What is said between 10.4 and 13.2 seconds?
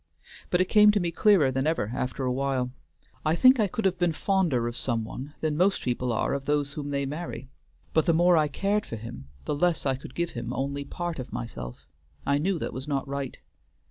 only part of myself; I knew that was not